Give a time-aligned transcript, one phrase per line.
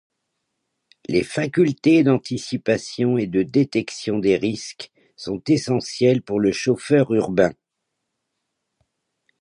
[1.07, 7.53] Les facultés d'anticipation et de détection des risques sont essentielles pour le chauffeur urbain.